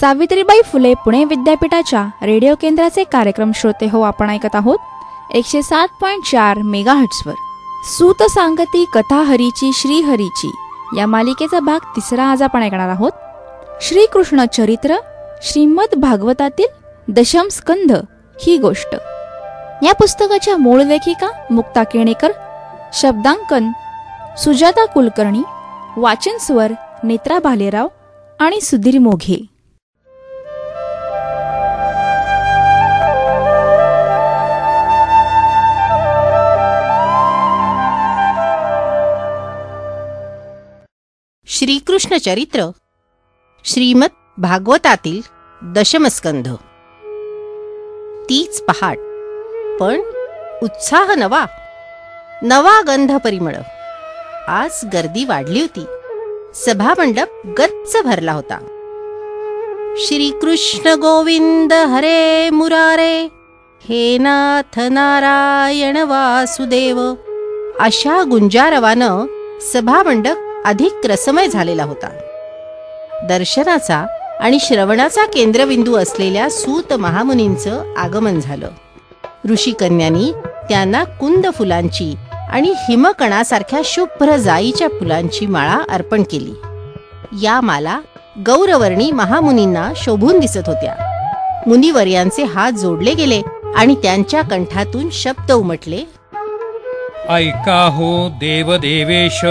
[0.00, 4.78] सावित्रीबाई फुले पुणे विद्यापीठाच्या रेडिओ केंद्राचे कार्यक्रम श्रोते हो आपण ऐकत आहोत.
[5.34, 7.34] एकशे सात पॉईंट चार मेगा हट्सवर
[7.96, 10.50] सूत सांगती कथा हरीची श्रीहरीची
[10.96, 13.10] या मालिकेचा भाग तिसरा आज आपण ऐकणार आहोत.
[13.82, 14.96] श्रीकृष्ण चरित्र
[15.42, 17.92] श्रीमद भागवतातील दशम स्कंध
[18.42, 18.94] ही गोष्ट.
[19.82, 22.32] या पुस्तकाच्या मूळ लेखिका मुक्ता केणेकर
[22.92, 23.70] शब्दांकन
[24.38, 25.42] सुजाता कुलकर्णी
[25.96, 26.72] वाचन स्वर
[27.02, 27.88] नेत्रा भालेराव
[28.40, 29.44] आणि सुधीर मोघे.
[41.58, 42.70] श्रीकृष्ण चरित्र
[43.64, 45.20] श्रीमद भागवतातील
[45.62, 46.48] दशमस्कंध.
[48.30, 48.98] तीच पहाट.
[49.80, 50.00] पण
[50.62, 51.44] उत्साह नवा.
[52.42, 53.54] नवा गंध परिमळ.
[54.48, 55.84] आज गर्दी वाढली होती.
[56.54, 58.58] सभामंडप गच्च भरला होता.
[59.96, 63.22] श्रीकृष्ण गोविंद हरे मुरारे
[63.84, 67.14] हे नाथ नारायण वासुदेव
[67.80, 69.26] अशा गुंजारवानं
[69.60, 72.08] सभामंडप अधिक रसमय झालेला होता.
[73.28, 74.06] दर्शनाचा
[74.40, 78.68] आणि श्रवणाचा केंद्रबिंदू असलेल्या सूत महामुनींचं आगमन झालं.
[79.50, 80.32] ऋषिकन्यांनी
[80.68, 82.14] त्यांना कुंद फुलांची
[82.50, 86.52] आणि हिमकणासारख्या शुभ्र जाईच्या फुलांची माळा अर्पण केली.
[87.44, 88.00] या माला
[88.46, 90.94] गौरवर्णी महामुनींना शोभून दिसत होत्या.
[91.66, 93.42] मुनिवर्यांचे हात जोडले गेले
[93.76, 96.00] आणि त्यांच्या कंठातून शब्द उमटले.
[97.28, 99.44] ऐका हो देवदेवेश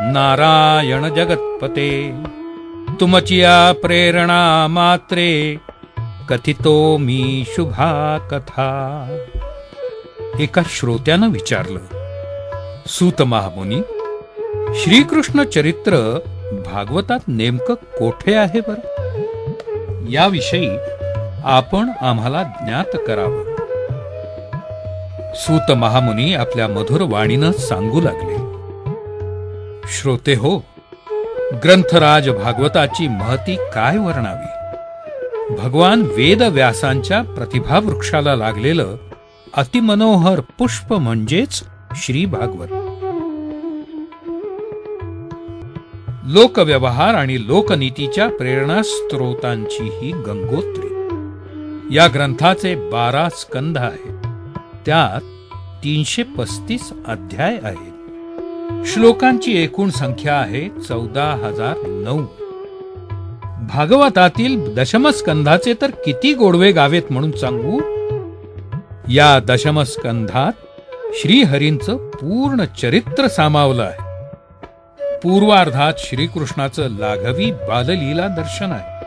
[0.00, 2.12] नारायण जगत्पते।
[3.00, 5.56] तुमचिया प्रेरणा मात्रे
[6.28, 8.68] कथितो मी शुभा कथा।
[10.40, 11.78] एका श्रोत्यानं विचारलं
[12.86, 13.82] सूत महामुनी
[14.74, 15.96] श्रीकृष्ण चरित्र
[16.66, 18.78] भागवतात नेमकं कोठे आहे बर?
[20.08, 20.78] याविषयी
[21.44, 23.44] आपण आम्हाला ज्ञात करावं.
[25.34, 28.53] सूत महामुनी आपल्या मधुर वाणीनं सांगू लागले
[29.88, 30.58] श्रोते हो
[31.64, 34.74] ग्रंथराज भागवताची महती काय वर्णावी?
[35.54, 38.96] भगवान वेद व्यासांच्या प्रतिभा वृक्षाला लागलेलं
[39.54, 41.62] अतिमनोहर पुष्प म्हणजेच
[41.96, 42.68] श्री भागवत.
[46.24, 50.88] लोकव्यवहार आणि लोकनीतीच्या प्रेरणा स्त्रोतांची ही गंगोत्री.
[51.96, 54.26] या ग्रंथाचे बारा स्कंध आहेत.
[54.86, 55.20] त्यात
[55.84, 57.93] तीनशे पस्तीस अध्याय आहेत.
[58.70, 62.26] श्लोकांची एकूण संख्या आहे चौदा हजार नऊ.
[63.66, 67.80] भागवतातील दशमस्कंधाचे तर किती गोडवे गावेत म्हणून सांगू?
[69.08, 70.52] या दशमस्कंधात
[71.14, 74.04] श्रीहरींचं पूर्ण चरित्र सामावलं आहे.
[75.22, 79.04] पूर्वार्धात श्रीकृष्णाचं लाघवी बाललीला दर्शन आहे.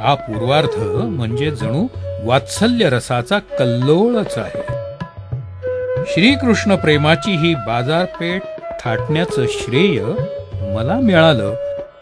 [0.00, 1.86] हा पूर्वार्ध म्हणजे जणू
[2.24, 4.65] वात्सल्य रसाचा कल्लोळच आहे.
[6.06, 8.42] श्रीकृष्ण प्रेमाची ही बाजारपेठ
[8.84, 10.02] थाटण्याचं श्रेय
[10.74, 11.54] मला मिळालं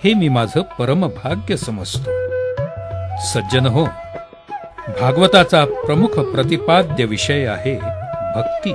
[0.05, 2.11] हे मी माझं परमभाग्य समजतो.
[3.27, 3.85] सज्जन हो
[5.01, 7.81] भागवताचा प्रमुख प्रतिपाद्य विषय आहे
[8.35, 8.75] भक्ती.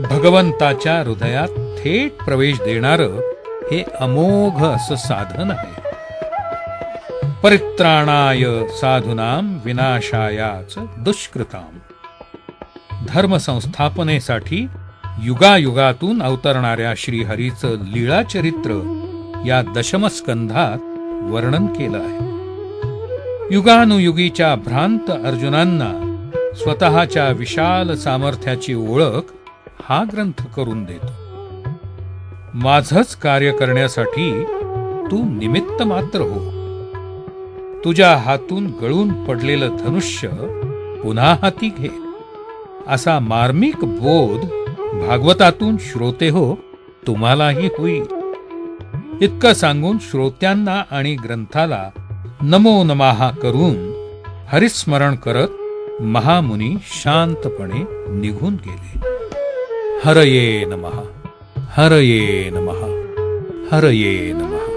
[0.00, 3.00] भगवंताच्या हृदयात थेट प्रवेश देणार
[3.72, 5.84] हे अमोघ असं साधन आहे.
[7.42, 11.78] परित्राणाय साधुनाम विनाशायाच दुष्कृताम.
[13.08, 14.66] धर्म संस्थापनेसाठी
[15.22, 18.70] युगायुगातून अवतरणाऱ्या श्रीहरीचं लीळा चरित्र
[19.46, 20.78] या दशमस्कंधात
[21.32, 22.34] वर्णन केलं आहे.
[23.54, 26.10] युगानुयुगीच्या भ्रांत अर्जुनांना
[26.54, 29.32] स्वतःच्या विशाल सामर्थ्याची ओळख
[29.84, 31.10] हा ग्रंथ करून देतो.
[32.54, 34.44] माझच कार्य करण्यासाठी
[35.10, 36.54] तू निमित्त मात्र हो.
[37.84, 40.28] तुझ्या हातून गळून पडलेलं धनुष्य
[41.02, 42.03] पुन्हा हाती घे.
[42.88, 44.40] असा मार्मिक बोध
[45.06, 46.54] भागवतातून श्रोते हो
[47.06, 48.02] तुम्हालाही होईल.
[49.20, 51.90] इतकं सांगून श्रोत्यांना आणि ग्रंथाला
[52.42, 53.94] नमो नमाहा करून
[54.48, 55.48] हरिस्मरण करत
[56.02, 57.84] महामुनी शांतपणे
[58.20, 59.00] निघून गेले.
[60.04, 61.00] हरये नमः
[61.56, 62.86] हरये नमः
[63.72, 64.73] हरये नमः.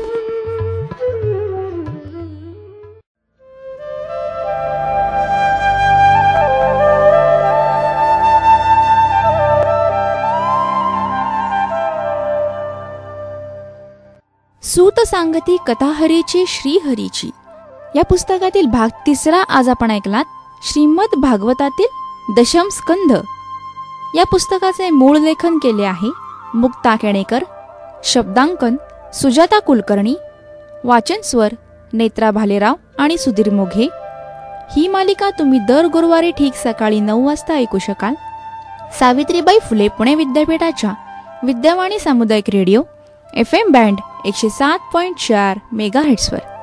[14.77, 17.29] सूत सांगती कथाहरीची श्रीहरीची.
[17.95, 20.25] या पुस्तकातील भाग तिसरा आज आपण ऐकलात
[20.63, 23.13] श्रीमद भागवतातील दशम स्कंध.
[24.15, 26.09] या पुस्तकाचे मूळ लेखन केले आहे
[26.53, 27.44] मुक्ता केणेकर
[28.03, 28.75] शब्दांकन
[29.13, 30.13] सुजाता कुलकर्णी
[30.83, 31.53] वाचन स्वर
[31.94, 33.88] नेत्रा भालेराव आणि सुधीर मोघे.
[34.75, 38.13] ही मालिका तुम्ही दर गुरुवारी ठीक सकाळी नऊ वाजता ऐकू शकाल.
[39.00, 40.94] सावित्रीबाई फुले पुणे विद्यापीठाच्या
[41.44, 42.81] विद्यावाणी सामुदायिक रेडिओ
[43.33, 46.56] एफ एम बँड एकशे सात पॉईंट चार मेगा हिट्सवर